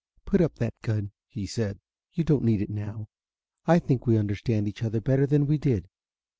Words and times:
"Put 0.25 0.41
up 0.41 0.55
that 0.55 0.73
gun," 0.81 1.11
he 1.27 1.45
said: 1.45 1.79
"you 2.11 2.23
don't 2.23 2.43
need 2.43 2.59
it 2.59 2.71
now. 2.71 3.07
I 3.67 3.77
think 3.77 4.07
we 4.07 4.17
understand 4.17 4.67
each 4.67 4.81
other 4.81 4.99
better 4.99 5.27
than 5.27 5.45
we 5.45 5.59
did." 5.59 5.87